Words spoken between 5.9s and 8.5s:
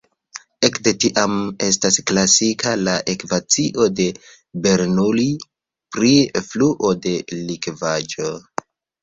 pri fluo de likvaĵo.